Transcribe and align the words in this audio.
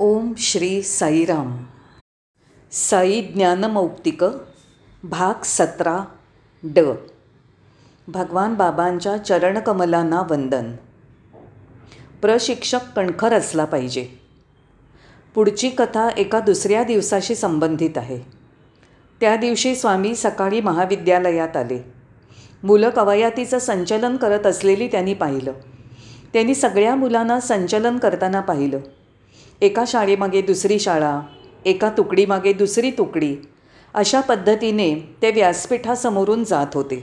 ओम 0.00 0.32
श्री 0.38 0.82
साईराम. 0.82 1.64
साई 2.72 3.22
ज्ञानमौक्तिक 3.22 4.24
भाग 5.02 5.42
सतरा 5.44 6.04
ड. 6.62 6.80
भगवान 8.08 8.54
बाबांच्या 8.54 9.16
चरणकमलांना 9.16 10.22
वंदन. 10.30 10.72
प्रशिक्षक 12.22 12.78
कणखर 12.96 13.32
असला 13.32 13.64
पाहिजे. 13.64 14.08
पुढची 15.34 15.70
कथा 15.70 16.08
एका 16.16 16.40
दुसऱ्या 16.40 16.84
दिवसाशी 16.84 17.34
संबंधित 17.34 17.98
आहे. 17.98 18.20
त्या 19.20 19.36
दिवशी 19.36 19.76
स्वामी 19.76 20.14
सकाळी 20.14 20.60
महाविद्यालयात 20.60 21.56
आले. 21.56 21.92
मुलं 22.62 22.90
कवायतीचं 22.90 23.58
संचलन 23.58 24.16
करत 24.16 24.46
असलेली 24.46 24.88
त्यांनी 24.88 25.14
पाहिलं. 25.14 25.52
त्यांनी 26.32 26.54
सगळ्या 26.54 26.94
मुलांना 26.94 27.40
संचलन 27.40 27.98
करताना 27.98 28.40
पाहिलं. 28.40 28.78
एका 29.62 29.84
शाळेमागे 29.86 30.40
दुसरी 30.42 30.78
शाळा 30.78 31.20
एका 31.64 31.88
तुकडीमागे 31.96 32.52
दुसरी 32.52 32.90
तुकडी 32.90 33.34
अशा 33.94 34.20
पद्धतीने 34.20 34.94
ते 35.22 35.30
व्यासपीठासमोरून 35.30 36.44
जात 36.44 36.74
होते. 36.74 37.02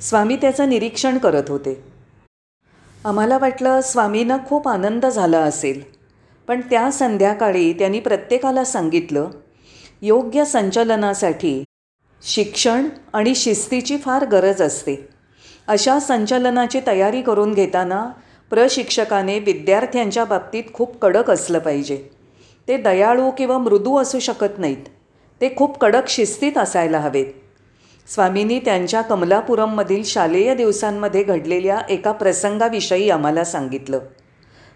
स्वामी 0.00 0.36
त्याचं 0.36 0.68
निरीक्षण 0.68 1.18
करत 1.18 1.48
होते. 1.48 1.74
आम्हाला 3.04 3.38
वाटलं 3.38 3.80
स्वामींना 3.80 4.36
खूप 4.48 4.68
आनंद 4.68 5.06
झाला 5.06 5.38
असेल 5.38 5.82
पण 6.48 6.60
त्या 6.60 6.90
संध्याकाळी 6.90 7.72
त्यांनी 7.72 8.00
प्रत्येकाला 8.00 8.64
सांगितलं 8.64 9.30
योग्य 10.02 10.44
संचलनासाठी 10.44 11.62
शिक्षण 12.22 12.88
आणि 13.12 13.34
शिस्तीची 13.34 13.96
फार 13.96 14.24
गरज 14.24 14.62
असते. 14.62 14.96
अशा 15.68 15.98
संचलनाची 16.00 16.80
तयारी 16.86 17.22
करून 17.22 17.52
घेताना 17.54 18.04
प्रशिक्षकाने 18.50 19.38
विद्यार्थ्यांच्या 19.38 20.24
बाबतीत 20.24 20.64
खूप 20.72 20.98
कडक 20.98 21.30
असलं 21.30 21.58
पाहिजे. 21.58 21.96
ते 22.68 22.76
दयाळू 22.76 23.30
किंवा 23.30 23.58
मृदू 23.58 23.98
असू 23.98 24.18
शकत 24.18 24.58
नाहीत. 24.58 24.84
ते 25.40 25.54
खूप 25.56 25.78
कडक 25.78 26.08
शिस्तीत 26.08 26.58
असायला 26.58 26.98
हवेत. 26.98 27.26
स्वामींनी 28.08 28.58
त्यांच्या 28.58 29.02
कमलापुरममधील 29.02 30.02
शालेय 30.04 30.54
दिवसांमध्ये 30.54 31.22
घडलेल्या 31.22 31.80
एका 31.90 32.12
प्रसंगाविषयी 32.12 33.10
आम्हाला 33.10 33.44
सांगितलं. 33.44 33.98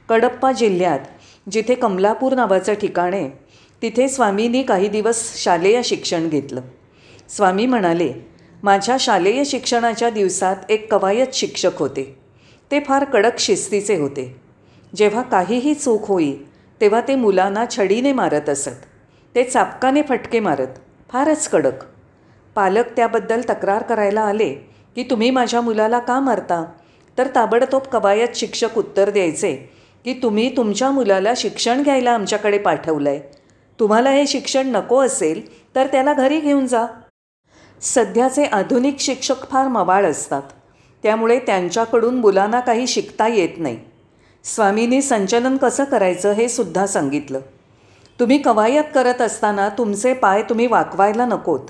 कडप्पा 0.09 0.53
जिल्ह्यात 0.53 0.99
जिथे 1.51 1.75
कमलापूर 1.75 2.35
नावाचं 2.35 2.75
ठिकाण 2.75 3.15
आहे 3.15 3.31
तिथे 3.83 4.09
स्वामींनी 4.09 4.63
काही 4.63 4.89
दिवस 4.89 5.43
शालेय 5.43 5.83
शिक्षण 5.85 6.29
घेतलं. 6.29 6.61
स्वामी 7.29 7.67
म्हणाले 7.67 8.13
माझ्या 8.63 8.97
शालेय 9.01 9.45
शिक्षणाच्या 9.45 10.11
दिवसात 10.11 10.57
एक 10.69 10.95
कवायत 10.95 11.27
शिक्षक 11.33 11.79
होते. 11.79 12.20
ते 12.71 12.81
फार 12.81 13.05
कडक 13.05 13.39
शिस्तीचे 13.39 13.97
होते. 13.97 14.25
जेव्हा 14.93 15.23
काहीही 15.23 15.75
चूक 15.75 16.07
होई 16.09 16.33
तेव्हा 16.81 17.01
ते 17.01 17.15
मुलांना 17.15 17.65
छडीने 17.71 18.13
मारत 18.13 18.49
असत. 18.49 18.85
ते 19.35 19.45
चापकाने 19.45 20.03
फटके 20.03 20.41
मारत 20.41 20.79
फारच 21.11 21.49
कडक. 21.49 21.85
पालक 22.57 22.87
त्याबद्दल 22.97 23.41
तक्रार 23.49 23.83
करायला 23.83 24.21
आले 24.21 24.49
की 24.97 25.03
तुम्ही 25.11 25.31
माझ्या 25.31 25.61
मुलाला 25.61 25.99
का 25.99 26.19
मारता? 26.21 26.65
तर 27.19 27.29
ताबडतोब 27.35 27.83
कवायत 27.83 28.35
शिक्षक 28.35 28.79
उत्तर 28.79 29.11
द्यायचे 29.11 29.55
की 30.05 30.13
तुम्ही 30.23 30.57
तुमच्या 30.57 30.91
मुलाला 30.91 31.33
शिक्षण 31.37 31.83
घ्यायला 31.83 32.13
आमच्याकडे 32.13 32.59
पाठवलं 32.59 33.11
आहे 33.11 33.21
तुम्हाला 33.79 34.11
हे 34.11 34.27
शिक्षण 34.27 34.69
नको 34.69 35.01
असेल 35.01 35.43
तर 35.75 35.87
त्याला 35.87 36.13
घरी 36.13 36.41
घेऊन 36.41 36.67
जा. 36.67 36.87
सध्याचे 37.83 38.45
आधुनिक 38.45 39.01
शिक्षक 39.01 39.49
फार 39.51 39.69
मवाळ 39.69 40.07
असतात. 40.07 40.43
त्यामुळे 41.03 41.39
त्यांच्याकडून 41.39 42.15
मुलांना 42.15 42.61
काही 42.61 42.87
शिकता 42.87 43.29
येत 43.29 43.49
नाही. 43.57 43.79
स्वामींनी 44.45 45.03
संचलन 45.03 45.57
कसं 45.57 45.85
करायचं 45.85 46.33
हे 46.33 46.49
सुद्धा 46.49 46.87
सांगितलं. 46.87 47.41
तुम्ही 48.21 48.39
कवायत 48.39 48.85
करत 48.95 49.21
असताना 49.21 49.69
तुमचे 49.69 50.13
पाय 50.15 50.43
तुम्ही 50.43 50.67
वाकवायला 50.67 51.27
नकोत. 51.27 51.61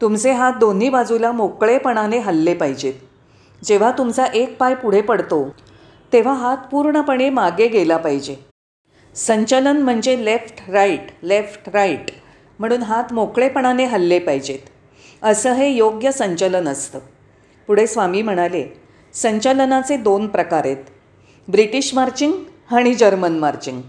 तुमचे 0.00 0.32
हात 0.32 0.52
दोन्ही 0.52 0.88
बाजूला 0.88 1.32
मोकळेपणाने 1.32 2.18
हल्ले 2.18 2.54
पाहिजेत. 2.54 2.94
जेव्हा 3.64 3.90
तुमचा 3.90 4.24
एक 4.24 4.56
पाय 4.58 4.74
पुढे 4.74 5.00
पडतो 5.00 5.54
तेव्हा 6.12 6.34
हात 6.34 6.56
पूर्णपणे 6.70 7.30
मागे 7.30 7.68
गेला 7.68 7.96
पाहिजे. 7.96 8.36
संचलन 9.14 9.76
म्हणजे 9.76 10.24
लेफ्ट 10.24 10.70
राईट 10.70 11.00
लेफ्ट 11.22 11.68
राईट 11.68 12.10
म्हणून 12.58 12.82
हात 12.82 13.12
मोकळेपणाने 13.12 13.84
हल्ले 13.84 14.18
पाहिजेत. 14.18 14.58
असं 15.22 15.52
हे 15.52 15.68
योग्य 15.68 16.12
संचलन 16.12 16.68
असतं. 16.68 16.98
पुढे 17.68 17.86
स्वामी 17.86 18.22
म्हणाले 18.22 18.80
संचलनाचे 19.14 19.96
दोन 19.96 20.26
प्रकार 20.26 20.62
आहेत. 20.64 20.76
ब्रिटिश 21.48 21.94
मार्चिंग 21.94 22.32
आणि 22.70 22.94
जर्मन 22.94 23.32
मार्चिंग. 23.32 23.82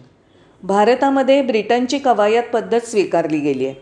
भारतामध्ये 0.63 1.41
ब्रिटनची 1.41 1.97
कवायत 1.97 2.43
पद्धत 2.53 2.81
स्वीकारली 2.81 3.39
गेली 3.39 3.65
आहे. 3.65 3.75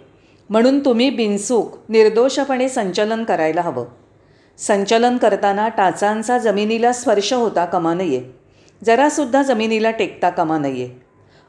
म्हणून 0.50 0.86
तुम्ही 0.86 1.10
बिनसूक 1.10 1.78
निर्दोषपणे 1.90 2.70
संचलन 2.70 3.24
करायला 3.24 3.62
हवं. 3.62 3.86
संचलन 4.58 5.18
करताना 5.18 5.68
टाचांचा 5.68 6.38
जमिनीला 6.38 6.94
स्पर्श 6.94 7.34
होता 7.34 7.66
कामा 7.66 7.94
नये. 7.94 8.24
जरासुद्धा 8.84 9.44
जमिनीला 9.44 9.92
टेकता 9.92 10.30
कामा 10.30 10.58
नये. 10.58 10.90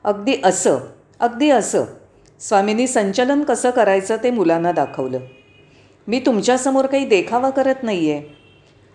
अगदी 0.04 0.34
असं 0.44 0.76
अगदी 1.20 1.50
असं. 1.50 1.84
स्वामींनी 2.40 2.86
संचलन 2.86 3.42
कसं 3.42 3.70
करायचं 3.70 4.16
ते 4.24 4.30
मुलांना 4.30 4.72
दाखवलं. 4.72 5.18
मी 6.08 6.18
तुमच्यासमोर 6.18 6.86
काही 6.86 7.04
देखावा 7.04 7.50
करत 7.50 7.74
नाही 7.82 8.10
आहे 8.10 8.37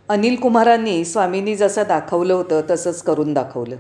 अनिल 0.10 0.36
कुमारांनी 0.36 1.06
स्वामींनी 1.06 1.56
जसं 1.56 1.84
दाखवलं 1.88 2.34
होतं 2.34 2.62
तसंच 2.70 3.04
करून 3.04 3.34
दाखवलं. 3.34 3.76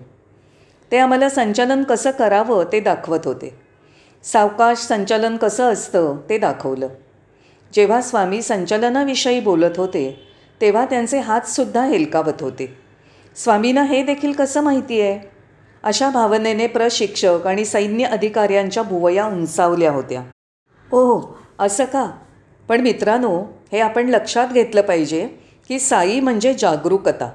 ते 0.92 0.98
आम्हाला 0.98 1.30
संचालन 1.30 1.84
कसं 1.84 2.12
करावं 2.12 2.64
ते 2.72 2.80
दाखवत 2.80 3.20
होते. 3.26 3.60
सावकाश 4.24 4.78
संचालन 4.78 5.38
कसं 5.38 5.74
असतं 5.74 6.18
ते 6.30 6.38
दाखवलं. 6.38 6.88
जेव्हा 7.74 8.02
स्वामी 8.02 8.42
संचलनाविषयी 8.42 9.40
बोलत 9.40 9.78
होते 9.78 10.28
तेव्हा 10.62 10.86
त्यांचे 10.86 11.20
हातसुद्धा 11.20 11.86
हेलकावत 11.86 12.42
होते. 12.42 12.78
स्वामींना 13.36 13.84
हे 13.84 14.04
देखील 14.04 14.32
कसं 14.32 14.62
माहिती 14.62 15.02
आहे? 15.02 15.32
अशा 15.84 16.10
भावनेने 16.10 16.68
प्रशिक्षक 16.68 17.48
आणि 17.48 17.66
सैन्य 17.66 18.06
अधिकाऱ्यांच्या 18.06 18.84
भुवया 18.84 19.26
उंचावल्या 19.26 19.92
होत्या. 19.92 20.24
ओह 20.92 21.26
असं 21.60 21.86
का? 21.86 22.12
पण 22.70 22.82
मित्रांनो 22.82 23.44
हे 23.72 23.80
आपण 23.80 24.10
लक्षात 24.10 24.48
घेतलं 24.48 24.82
पाहिजे 24.82 25.43
की 25.68 25.80
साई 25.80 26.20
म्हणजे 26.20 26.54
जागरूकता. 26.54 27.32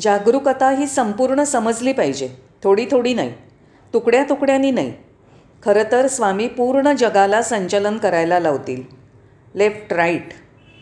जागरूकता 0.00 0.70
ही 0.70 0.86
संपूर्ण 0.86 1.42
समजली 1.42 1.92
पाहिजे. 1.92 2.28
थोडी 2.64 2.86
थोडी 2.90 3.14
नाही. 3.14 3.34
तुकड्या 3.94 4.24
तुकड्यांनी 4.28 4.70
नाही. 4.70 4.92
खरं 5.62 5.82
तर 5.92 6.06
स्वामी 6.06 6.48
पूर्ण 6.48 6.92
जगाला 6.92 7.42
संचलन 7.42 7.98
करायला 7.98 8.38
लावतील. 8.38 8.82
लेफ्ट 9.54 9.92
राईट 9.92 10.28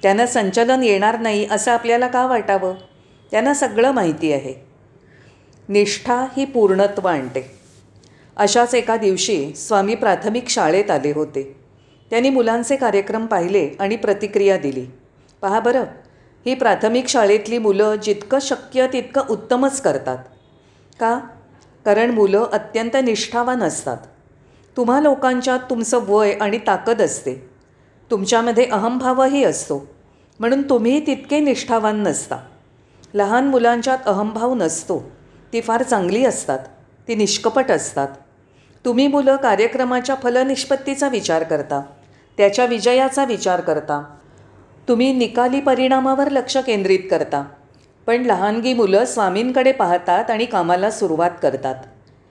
त्यांना 0.03 0.27
संचलन 0.27 0.83
येणार 0.83 1.21
नाही 1.21 1.49
असं 1.51 1.73
आपल्याला 1.73 2.09
का 2.09 2.27
वाटावं? 2.27 2.75
त्यांना 3.31 3.55
सगळं 3.55 3.91
माहिती 3.91 4.33
आहे. 4.33 4.67
निष्ठा 5.69 6.27
ही 6.37 6.45
पूर्णत्व 6.45 7.09
आणते. 7.09 7.51
अशाच 8.37 8.75
एका 8.75 8.97
दिवशी 8.97 9.55
स्वामी 9.55 9.95
प्राथमिक 9.95 10.49
शाळेत 10.49 10.91
आले 10.91 11.13
होते. 11.13 11.57
त्यांनी 12.11 12.31
मुलांचे 12.31 12.77
कार्यक्रम 12.77 13.27
पाहिले 13.27 13.71
आणि 13.81 13.97
प्रतिक्रिया 13.97 14.59
दिली. 14.59 14.87
पहा 15.43 15.61
बरं 15.61 15.85
ही 16.47 16.55
प्राथमिक 16.55 17.07
शाळेतली 17.07 17.59
मुलं 17.59 17.95
जितकं 17.95 18.39
शक्य 18.41 18.87
तितकं 18.93 19.23
उत्तमच 19.31 19.81
करतात. 19.81 20.19
का? 21.01 21.21
कारण 21.85 22.11
मुलं 22.11 22.47
अत्यंत 22.53 22.97
निष्ठावान 23.05 23.63
असतात. 23.63 23.97
तुम्हा 24.77 25.01
लोकांच्यात 25.01 25.59
तुमचं 25.71 26.01
वय 26.07 26.33
आणि 26.33 26.59
ताकद 26.59 27.03
असते. 27.03 27.51
तुमच्यामध्ये 28.11 28.65
अहंभावही 28.65 29.45
असतो. 29.45 29.87
म्हणून 30.41 30.63
तुम्ही 30.63 31.07
तितके 31.07 31.41
निष्ठावान 31.41 32.03
नसता. 32.03 32.37
लहान 33.15 33.49
मुलांच्यात 33.49 33.99
अहंभाव 34.07 34.55
नसतो. 34.55 35.11
ती 35.53 35.61
फार 35.61 35.83
चांगली 35.83 36.25
असतात. 36.25 36.59
ती 37.09 37.15
निष्कपट 37.15 37.71
असतात. 37.71 38.09
तुम्ही 38.85 39.07
मुलं 39.07 39.37
कार्यक्रमाच्या 39.37 40.15
फलनिष्पत्तीचा 40.15 41.09
विचार 41.09 41.43
करता. 41.43 41.81
त्याच्या 42.37 42.65
विजयाचा 42.65 43.25
विचार 43.25 43.61
करता. 43.61 44.17
तुम्ही 44.91 45.13
निकाली 45.13 45.61
परिणामावर 45.61 46.31
लक्ष 46.31 46.57
केंद्रित 46.57 46.99
करता. 47.11 47.45
पण 48.07 48.23
लहानगी 48.23 48.75
मुलं 48.75 49.05
स्वामींकडे 49.05 49.73
पाहतात 49.73 50.31
आणि 50.31 50.45
कामाला 50.45 50.91
सुरुवात 50.91 51.31
करतात. 51.43 51.75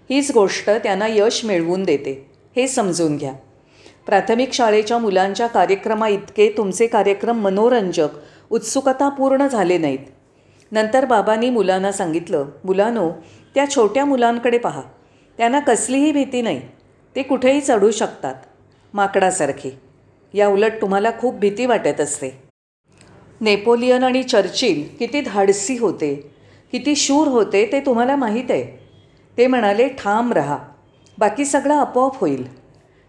हीच 0.09 0.31
गोष्ट 0.31 0.69
त्यांना 0.69 1.07
यश 1.09 1.45
मिळवून 1.45 1.83
देते. 1.83 2.31
हे 2.55 2.67
समजून 2.67 3.17
घ्या. 3.17 3.33
प्राथमिक 4.05 4.53
शाळेच्या 4.53 4.97
मुलांच्या 4.97 5.47
कार्यक्रमा 5.47 6.07
इतके 6.07 6.53
तुमचे 6.57 6.87
कार्यक्रम 6.87 7.39
मनोरंजक 7.39 8.07
उत्सुकता 8.49 9.09
पूर्ण 9.09 9.47
झाले 9.47 9.77
नाहीत. 9.77 9.99
नंतर 10.71 11.05
बाबांनी 11.05 11.49
मुलांना 11.49 11.91
सांगितलं 11.91 12.45
मुलानो 12.63 13.11
त्या 13.55 13.69
छोट्या 13.69 14.05
मुलांकडे 14.05 14.57
पहा. 14.57 14.81
त्यांना 15.37 15.59
कसलीही 15.59 16.11
भीती 16.11 16.41
नाही. 16.41 16.61
ते 17.15 17.23
कुठेही 17.23 17.61
चढू 17.61 17.91
शकतात. 17.91 18.35
माकडासारखी. 18.93 19.71
या 20.33 20.47
उलट 20.47 20.71
तुम्हाला 20.81 21.11
खूप 21.19 21.35
भीती 21.35 21.65
वाटत 21.65 22.01
असते. 22.01 22.48
नेपोलियन 23.41 24.03
आणि 24.03 24.23
चर्चिल 24.23 24.83
किती 24.99 25.21
धाडसी 25.21 25.77
होते 25.77 26.13
किती 26.71 26.95
शूर 26.95 27.27
होते 27.27 27.65
ते 27.71 27.79
तुम्हाला 27.79 28.15
माहीत 28.15 28.49
आहे. 28.49 28.63
ते 29.37 29.47
म्हणाले 29.47 29.87
ठाम 29.89 30.33
रहा 30.33 30.57
बाकी 31.17 31.45
सगळं 31.45 31.75
आपोआप 31.75 32.19
होईल. 32.19 32.43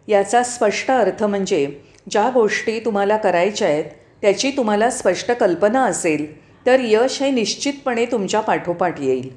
याचा 0.08 0.42
स्पष्ट 0.42 0.90
अर्थ 0.90 1.24
म्हणजे 1.24 1.66
ज्या 2.10 2.30
गोष्टी 2.34 2.78
तुम्हाला 2.80 3.16
करायच्या 3.16 3.68
आहेत 3.68 3.84
त्याची 4.22 4.50
तुम्हाला 4.50 4.90
स्पष्ट 4.90 5.30
कल्पना 5.32 5.84
असेल 5.84 6.26
तर 6.66 6.80
यश 6.80 7.22
हे 7.22 7.30
निश्चितपणे 7.30 8.06
तुमच्या 8.06 8.40
पाठोपाठ 8.40 9.00
येईल. 9.00 9.30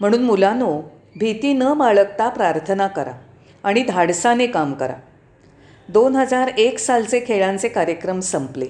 म्हणून 0.00 0.22
मुलांनो 0.22 0.80
भीती 1.16 1.52
न 1.52 1.72
बाळगता 1.72 2.28
प्रार्थना 2.28 2.86
करा 2.86 3.12
आणि 3.64 3.82
धाडसाने 3.82 4.46
काम 4.46 4.72
करा. 4.72 4.94
दोन 5.88 6.16
हजार 6.16 6.48
एक 6.48 6.78
सालचे 6.78 7.20
खेळांचे 7.26 7.68
कार्यक्रम 7.68 8.20
संपले. 8.20 8.66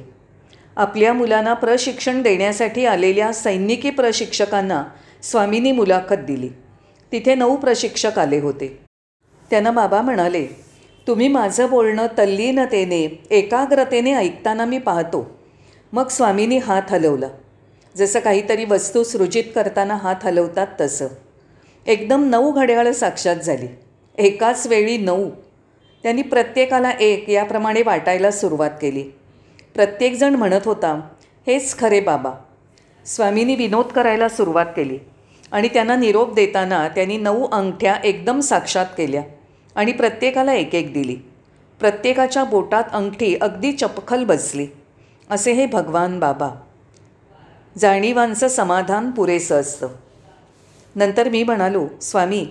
आपल्या 0.77 1.13
मुलांना 1.13 1.55
प्रशिक्षण 1.55 2.23
देण्यासाठी 2.23 2.87
आलेल्या 2.87 3.33
सैनिकी 3.33 3.91
प्रशिक्षकांना 3.91 4.85
स्वामींनी 5.23 5.73
मुलाखत 5.73 6.15
दिली. 6.15 6.49
तिथे 7.13 7.35
नऊ 7.35 7.57
प्रशिक्षक 7.57 8.19
आले 8.19 8.39
होते. 8.39 8.79
त्यांना 9.51 9.71
बाबा 9.71 10.03
म्हणाले 10.03 10.47
तुम्ही 11.07 11.29
माझं 11.29 11.71
बोलणं 11.71 12.07
तल्लीनतेने 12.07 13.23
एकाग्रतेने 13.31 14.15
ऐकताना 14.15 14.65
मी 14.65 14.79
पाहतो. 14.79 15.39
मग 15.93 16.09
स्वामींनी 16.09 16.59
हात 16.59 16.83
हलवला. 16.91 17.29
जसं 17.97 18.21
काहीतरी 18.21 18.65
वस्तू 18.65 19.03
सृजित 19.03 19.45
करताना 19.55 19.95
हात 19.95 20.17
हलवतात 20.25 20.67
तसं. 20.81 21.07
एकदम 21.87 22.29
नऊ 22.29 22.53
घड्याळं 22.53 22.93
साक्षात 22.93 23.37
झाली. 23.37 23.67
एकाच 24.19 24.67
वेळी 24.67 24.99
नऊ. 24.99 25.31
त्यांनी 26.03 26.23
प्रत्येकाला 26.23 26.91
एक 26.91 27.31
याप्रमाणे 27.31 27.83
वाटायला 27.83 28.31
सुरुवात 28.31 28.71
केली. 28.83 29.05
प्रत्येकजण 29.75 30.35
म्हणत 30.35 30.61
होता 30.65 31.01
हेच 31.47 31.79
खरे 31.79 32.01
बाबा. 32.01 32.31
स्वामींनी 33.07 33.55
विनोद 33.55 33.87
करायला 33.87 34.29
सुरुवात 34.29 34.67
केली 34.77 34.99
आणि 35.53 35.69
त्यांना 35.69 35.97
निरोप 35.97 36.35
देताना 36.35 36.89
त्यांनी 36.89 37.17
नऊ 37.17 37.47
अंगठ्या 37.53 37.97
एकदम 38.05 38.41
साक्षात 38.41 38.87
केल्या 38.97 39.23
आणि 39.75 39.93
प्रत्येकाला 39.93 40.53
एक 40.53 40.75
एक 40.75 40.93
दिली. 40.93 41.17
प्रत्येकाच्या 41.81 42.45
बोटात 42.45 42.85
अंगठी 42.93 43.37
अगदी 43.41 43.73
चपखल 43.73 44.25
बसली. 44.25 44.67
असे 45.31 45.53
हे 45.53 45.67
भगवान 45.67 46.19
बाबा. 46.21 46.51
जाणीवांचं 47.79 48.49
समाधान 48.49 49.11
पुरेसं 49.11 49.61
असतं. 49.61 49.89
नंतर 50.97 51.29
मी 51.29 51.43
म्हणालो 51.43 51.87
स्वामी 52.03 52.47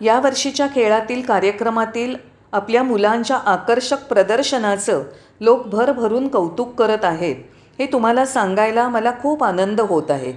या 0.00 0.20
वर्षीच्या 0.20 0.66
खेळातील 0.66 1.22
कार्यक्रमातील 1.22 2.16
आपल्या 2.52 2.82
मुलांच्या 2.82 3.36
आकर्षक 3.36 4.04
प्रदर्शनाचं 4.04 5.02
लोक 5.40 5.66
भरभरून 5.66 6.28
कौतुक 6.28 6.74
करत 6.74 7.04
आहेत. 7.04 7.36
हे 7.78 7.86
तुम्हाला 7.86 8.24
सांगायला 8.24 8.88
मला 8.88 9.12
खूप 9.22 9.44
आनंद 9.44 9.80
होत 9.80 10.10
आहे. 10.10 10.32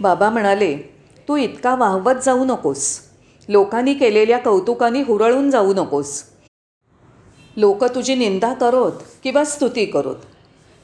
बाबा 0.00 0.30
म्हणाले 0.30 0.76
तू 1.28 1.36
इतका 1.36 1.74
वाहवत 1.74 2.14
जाऊ 2.24 2.44
नकोस. 2.44 3.00
लोकांनी 3.48 3.94
केलेल्या 3.94 4.38
कौतुकाने 4.38 5.02
हुरळून 5.02 5.50
जाऊ 5.50 5.74
नकोस. 5.74 6.22
लोक 7.56 7.84
तुझी 7.84 8.14
निंदा 8.14 8.52
करोत 8.52 8.92
किंवा 9.22 9.44
स्तुती 9.44 9.86
करोत. 9.86 10.16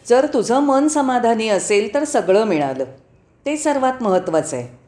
जर 0.06 0.26
तुझं 0.34 0.61
मन 0.61 0.88
समाधानी 0.88 1.49
असेल 1.49 1.94
तर 1.94 2.05
सगळं 2.05 2.44
मिळालं. 2.44 2.84
ते 3.46 3.56
सर्वात 3.56 4.02
महत्त्वाचं 4.02 4.56
आहे. 4.56 4.79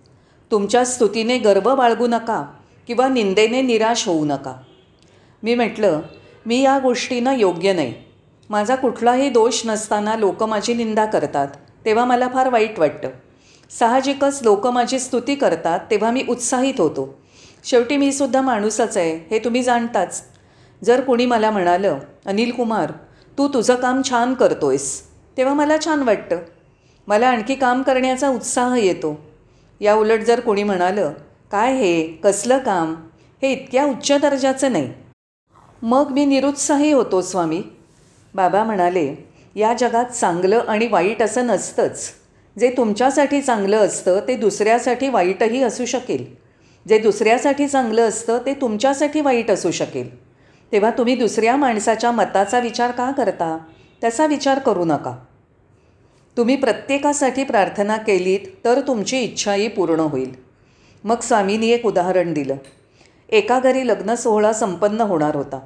तुमच्या 0.51 0.85
स्तुतीने 0.85 1.39
गर्व 1.39 1.75
बाळगू 1.75 2.07
नका 2.07 2.47
किंवा 2.87 3.09
निंदेने 3.09 3.63
निराश 3.63 4.09
होऊ 4.09 4.25
नका. 4.25 4.55
मी 5.43 5.55
म्हटलं 5.55 6.01
मी 6.47 6.63
या 6.63 6.79
गोष्टींना 6.79 7.35
योग्य 7.35 7.73
नाही. 7.73 8.08
माझा 8.51 8.75
कुठलाही 8.77 9.29
दोष 9.31 9.61
नसताना 9.67 10.15
लोक 10.17 10.43
माझी 10.43 10.75
निंदा 10.75 11.05
करतात 11.05 11.49
तेव्हा 11.85 12.05
मला 12.05 12.29
फार 12.29 12.49
वाईट 12.49 12.79
वाटतं. 12.79 13.09
साहजिकच 13.71 14.41
लोक 14.43 14.67
माझी 14.67 14.99
स्तुती 14.99 15.35
करतात 15.35 15.81
तेव्हा 15.91 16.11
मी 16.11 16.25
उत्साहित 16.29 16.75
होतो. 16.79 17.09
शेवटी 17.65 17.97
मी 17.97 18.13
सुद्धा 18.13 18.41
माणूसच 18.41 18.97
आहे 18.97 19.17
हे 19.31 19.39
तुम्ही 19.39 19.63
जाणताच. 19.63 20.23
जर 20.85 21.01
कुणी 21.01 21.27
मला 21.27 21.51
म्हणालं 21.51 21.99
अनिल 22.27 22.51
कुमार 22.51 22.93
तू 23.39 23.49
तुझं 23.49 23.75
काम 23.75 24.01
छान 24.09 24.35
करतोयस 24.35 25.03
तेव्हा 25.37 25.55
मला 25.55 25.77
छान 25.85 26.03
वाटतं. 26.03 26.37
मला 27.07 27.29
आणखी 27.29 27.55
काम 27.55 27.83
करण्याचा 27.83 28.29
उत्साह 28.29 28.77
येतो. 28.77 29.19
या 29.81 29.95
उलट 29.95 30.21
जर 30.21 30.41
कोणी 30.41 30.63
म्हणालं 30.63 31.13
काय 31.53 31.75
हे 31.75 32.03
कसलं 32.25 32.59
काम? 32.59 32.95
हे 33.43 33.53
इतक्या 33.53 33.85
उच्च 33.85 34.13
दर्जाचं 34.13 34.73
नाही. 34.73 34.93
मग 35.83 36.11
मी 36.11 36.25
निरुत्साही 36.25 36.93
होतो 36.93 37.21
स्वामी. 37.23 37.63
बाबा 38.35 38.65
म्हणाले 38.65 39.15
या 39.55 39.75
जगात 39.79 40.05
चांगलं 40.05 40.61
आणि 40.69 40.87
वाईट 40.87 41.23
असं 41.23 41.47
नसतंच. 41.47 42.11
जे 42.59 42.71
तुमच्यासाठी 42.77 43.41
चांगलं 43.41 43.77
असतं 43.77 44.21
ते 44.29 44.37
दुसऱ्यासाठी 44.37 45.09
वाईटही 45.09 45.63
असू 45.63 45.85
शकेल. 45.85 46.35
जे 46.89 46.99
दुसऱ्यासाठी 46.99 47.69
चांगलं 47.69 48.09
असतं 48.09 48.39
ते 48.47 48.55
तुमच्यासाठी 48.55 49.21
वाईट 49.21 49.51
असू 49.51 49.71
शकेल. 49.71 50.25
तेव्हा 50.73 50.91
तुम्ही 50.91 51.15
दुसऱ्या 51.15 51.57
माणसाच्या 51.57 52.11
मताचा 52.11 52.59
विचार 52.59 52.91
का 52.91 53.11
करता? 53.11 53.59
त्याचा 54.01 54.27
विचार 54.27 54.59
करू 54.59 54.85
नका. 54.85 55.17
तुम्ही 56.37 56.57
प्रत्येकासाठी 56.57 57.45
प्रार्थना 57.45 57.97
केलीत 57.97 58.41
तर 58.65 58.81
तुमची 58.81 59.19
इच्छाही 59.19 59.69
पूर्ण 59.69 60.01
होईल. 60.01 60.35
मग 61.05 61.21
स्वामींनी 61.21 61.71
एक 61.71 61.87
उदाहरण 61.87 62.33
दिलं. 62.33 62.57
एका 63.29 63.61
घरी 63.61 63.89
लग्न 63.89 64.15
सोहळा 64.15 64.53
संपन्न 64.53 65.01
होणार 65.01 65.37
होता. 65.37 65.61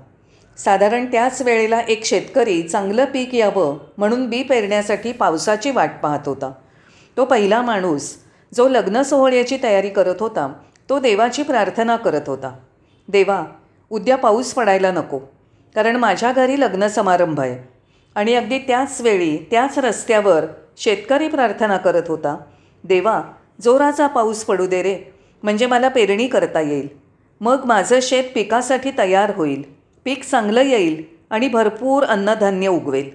साधारण 0.57 1.07
त्याच 1.07 1.41
वेळेला 1.43 1.81
एक 1.81 2.05
शेतकरी 2.05 2.63
चांगलं 2.63 3.05
पीक 3.05 3.35
यावं 3.35 3.79
म्हणून 3.99 4.29
बी 4.31 4.43
पेरण्यासाठी 4.43 5.13
पावसाची 5.13 5.71
वाट 5.71 5.91
पाहत 6.03 6.27
होता. 6.27 6.53
तो 7.17 7.25
पहिला 7.25 7.61
माणूस 7.63 8.15
जो 8.53 8.69
लग्न 8.69 9.03
सोहळ्याची 9.03 9.59
तयारी 9.63 9.89
करत 9.89 10.21
होता 10.21 10.53
तो 10.89 10.99
देवाची 10.99 11.43
प्रार्थना 11.43 11.97
करत 11.97 12.29
होता. 12.29 12.55
देवा 13.09 13.45
उद्या 13.91 14.17
पाऊस 14.17 14.53
पडायला 14.55 14.91
नको 14.93 15.19
कारण 15.75 15.97
माझ्या 15.97 16.33
घरी 16.33 16.61
लग्न 16.61 16.87
समारंभ 16.87 17.41
आहे. 17.41 17.57
आणि 18.15 18.35
अगदी 18.35 18.59
त्याच 18.59 19.01
वेळी 19.01 19.37
त्याच 19.51 19.79
रस्त्यावर 19.79 20.45
शेतकरी 20.77 21.29
प्रार्थना 21.29 21.77
करत 21.77 22.09
होता 22.09 22.37
देवा 22.85 23.21
जोराचा 23.61 24.07
पाऊस 24.07 24.45
पडू 24.45 24.67
दे 24.67 24.83
रे 24.83 24.99
म्हणजे 25.43 25.67
मला 25.67 25.89
पेरणी 25.89 26.27
करता 26.27 26.61
येईल. 26.61 26.89
मग 27.41 27.65
माझं 27.65 27.99
शेत 28.03 28.25
पिकासाठी 28.35 28.91
तयार 28.99 29.33
होईल. 29.37 29.82
पीक 30.05 30.25
चांगलं 30.25 30.61
येईल 30.61 31.03
आणि 31.31 31.49
भरपूर 31.49 32.05
अन्नधान्य 32.05 32.69
उगवेल. 32.69 33.11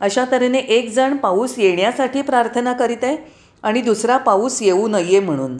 अशा 0.00 0.24
तऱ्हेने 0.32 0.58
एक 0.58 0.90
जण 0.90 1.16
पाऊस 1.16 1.58
येण्यासाठी 1.58 2.22
प्रार्थना 2.22 2.72
करीत 2.72 3.04
आहे 3.04 3.16
आणि 3.62 3.80
दुसरा 3.80 4.16
पाऊस 4.16 4.62
येऊ 4.62 4.88
नये 4.88 5.20
म्हणून. 5.20 5.56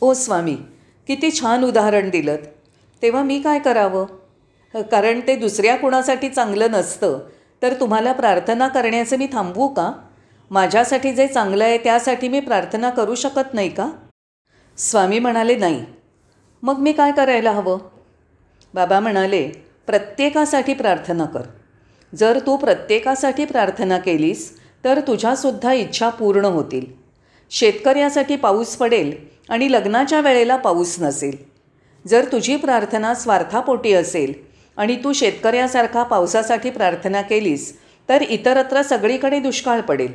ओ 0.00 0.12
स्वामी 0.12 0.56
किती 1.06 1.30
छान 1.30 1.64
उदाहरण 1.64 2.10
दिलं 2.10 2.36
तेव्हा 3.02 3.22
मी 3.22 3.40
काय 3.40 3.58
करावं? 3.58 4.06
कारण 4.74 5.20
ते 5.26 5.36
दुसऱ्या 5.36 5.76
कुणासाठी 5.76 6.28
चांगलं 6.28 6.70
नसतं 6.70 7.18
तर 7.62 7.74
तुम्हाला 7.80 8.12
प्रार्थना 8.12 8.68
करण्याचं 8.68 9.18
मी 9.18 9.26
थांबवू 9.32 9.68
का? 9.68 9.92
माझ्यासाठी 10.50 11.12
जे 11.12 11.26
चांगलं 11.26 11.64
आहे 11.64 11.78
त्यासाठी 11.78 12.28
मी 12.28 12.40
प्रार्थना 12.40 12.90
करू 12.90 13.14
शकत 13.14 13.54
नाही 13.54 13.68
का? 13.68 13.90
स्वामी 14.76 15.18
म्हणाले 15.18 15.56
नाही. 15.56 15.84
मग 16.62 16.78
मी 16.78 16.92
काय 16.92 17.12
करायला 17.12 17.50
हवं? 17.50 17.78
बाबा 18.74 19.00
म्हणाले 19.00 19.48
प्रत्येकासाठी 19.86 20.74
प्रार्थना 20.74 21.24
कर. 21.24 21.42
जर 22.12 22.38
तू 22.38 22.56
प्रत्येकासाठी 22.56 23.44
प्रार्थना 23.44 23.98
केलीस 23.98 24.58
तर 24.84 25.00
तुझ्यासुद्धा 25.00 25.72
इच्छा 25.72 26.08
पूर्ण 26.08 26.44
होतील. 26.44 26.84
शेतकऱ्यासाठी 27.50 28.36
पाऊस 28.36 28.76
पडेल 28.76 29.12
आणि 29.48 29.72
लग्नाच्या 29.72 30.20
वेळेला 30.20 30.56
पाऊस 30.56 30.96
नसेल. 31.00 31.36
जर 32.06 32.24
तुझी 32.32 32.56
प्रार्थना 32.56 33.14
स्वार्थापोटी 33.14 33.92
असेल 33.92 34.32
आणि 34.76 34.96
तू 35.04 35.12
शेतकऱ्यासारखा 35.12 36.02
पावसासाठी 36.02 36.70
प्रार्थना 36.70 37.22
केलीस 37.22 37.78
तर 38.08 38.22
इतरत्र 38.22 38.82
सगळीकडे 38.82 39.40
दुष्काळ 39.40 39.80
पडेल. 39.80 40.12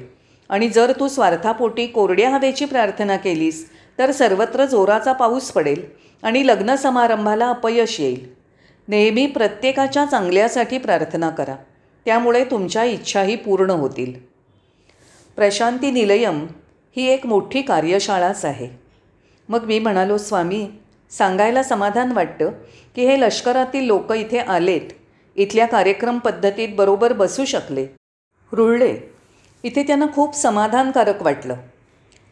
आणि 0.50 0.70
जर 0.70 0.92
तू 1.00 1.08
स्वार्थापोटी 1.08 1.88
कोरड्या 1.88 2.30
हवेची 2.30 2.66
प्रार्थना 2.66 3.18
केलीस 3.18 3.70
तर 4.00 4.12
सर्वत्र 4.12 4.66
जोराचा 4.66 5.14
पाऊस 5.14 5.52
पडेल 5.52 5.84
आणि 6.24 6.48
लग्न 6.48 6.76
समारंभाला 6.76 7.50
अपयश 7.50 8.00
येईल. 8.00 8.35
नेहमी 8.88 9.26
प्रत्येकाच्या 9.28 10.06
चांगल्यासाठी 10.06 10.78
प्रार्थना 10.78 11.30
करा. 11.30 11.56
त्यामुळे 12.06 12.44
तुमच्या 12.44 12.84
इच्छाही 12.84 13.36
पूर्ण 13.36 13.70
होतील. 13.70 14.14
प्रशांती 15.36 15.92
निलयम 15.92 16.48
ही 16.96 17.08
एक 17.08 17.26
मोठी 17.26 17.62
कार्यशाळाच 17.62 18.46
आहे. 18.46 18.70
मग 19.50 19.64
मी 19.64 19.80
म्हणालो 19.80 20.18
स्वामी 20.18 20.68
सांगायला 21.10 21.64
समाधान 21.64 22.12
वाटतं 22.12 22.52
की 22.96 23.06
हे 23.06 23.22
लष्करातील 23.22 23.86
लोक 23.86 24.12
इथे 24.12 24.38
आलेत. 24.38 24.82
इथल्या 25.36 25.66
कार्यक्रम 25.66 26.18
पद्धतीत 26.18 26.70
बरोबर 26.76 27.14
बसू 27.14 27.46
शकले. 27.46 27.88
रुळले. 28.52 29.14
इथे 29.64 29.84
त्यांना 29.84 30.06
खूप 30.14 30.36
समाधानकारक 30.36 31.22
वाटलं. 31.22 31.56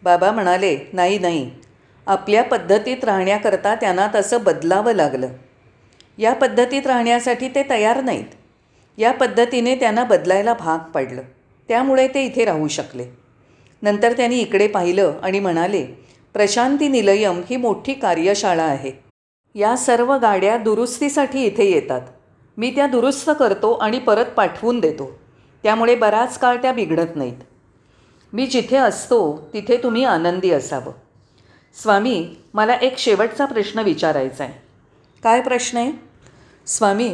बाबा 0.03 0.31
म्हणाले 0.31 0.77
नाही 0.93 1.19
नाही. 1.19 1.51
आपल्या 2.07 2.43
पद्धतीत 2.43 3.03
राहण्याकरता 3.03 3.75
त्यांना 3.75 4.07
तसं 4.15 4.43
बदलावं 4.43 4.93
लागलं. 4.93 5.27
या 6.17 6.33
पद्धतीत 6.33 6.87
राहण्यासाठी 6.87 7.47
ते 7.47 7.69
तयार 7.69 8.01
नाहीत. 8.01 8.25
या 8.97 9.11
पद्धतीने 9.11 9.75
त्यांना 9.75 10.03
बदलायला 10.03 10.53
भाग 10.53 10.79
पाडलं. 10.91 11.21
त्यामुळे 11.67 12.07
ते 12.07 12.25
इथे 12.25 12.45
राहू 12.45 12.67
शकले. 12.67 13.05
नंतर 13.81 14.11
त्यांनी 14.11 14.39
इकडे 14.39 14.67
पाहिलं 14.67 15.13
आणि 15.23 15.39
म्हणाले 15.39 15.85
प्रशांती 16.33 16.87
निलयम 16.87 17.41
ही 17.49 17.57
मोठी 17.57 17.93
कार्यशाळा 17.93 18.63
आहे. 18.63 18.91
या 19.55 19.75
सर्व 19.75 20.17
गाड्या 20.17 20.57
दुरुस्तीसाठी 20.57 21.45
इथे 21.45 21.71
येतात. 21.71 22.01
मी 22.57 22.71
त्या 22.71 22.87
दुरुस्त 22.87 23.29
करतो 23.39 23.71
आणि 23.71 23.99
परत 23.99 24.25
पाठवून 24.25 24.79
देतो. 24.79 25.19
त्यामुळे 25.63 25.95
बराच 25.95 26.39
काळ 26.39 26.57
त्या 26.57 26.71
बिघडत 26.71 27.15
नाहीत. 27.15 27.37
मी 28.33 28.45
जिथे 28.45 28.77
असतो 28.77 29.49
तिथे 29.53 29.77
तुम्ही 29.77 30.03
आनंदी 30.03 30.51
असावं. 30.51 30.91
स्वामी 31.81 32.35
मला 32.53 32.73
एक 32.73 32.97
शेवटचा 32.97 33.45
प्रश्न 33.45 33.79
विचारायचा 33.79 34.43
आहे. 34.43 34.72
काय 35.23 35.41
प्रश्न 35.41 35.77
आहे? 35.77 35.91
स्वामी 36.67 37.09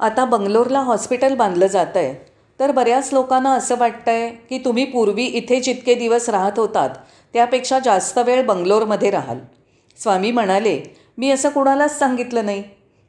आता 0.00 0.24
बंगलोरला 0.24 0.80
हॉस्पिटल 0.80 1.34
बांधलं 1.34 1.66
जातं 1.66 1.98
आहे 1.98 2.14
तर 2.60 2.70
बऱ्याच 2.70 3.12
लोकांना 3.12 3.50
असं 3.50 3.76
वाटतं 3.78 4.10
आहे 4.10 4.28
की 4.30 4.58
तुम्ही 4.58 4.84
पूर्वी 4.84 5.24
इथे 5.24 5.60
जितके 5.60 5.94
दिवस 5.94 6.28
राहत 6.28 6.58
होतात 6.58 6.90
त्यापेक्षा 7.34 7.78
जास्त 7.78 8.18
वेळ 8.18 8.44
बंगलोरमध्ये 8.46 9.10
राहाल. 9.10 9.38
स्वामी 9.98 10.30
म्हणाले 10.30 10.80
मी 11.18 11.30
असं 11.30 11.48
कुणालाच 11.48 11.98
सांगितलं 11.98 12.44
नाही. 12.44 12.62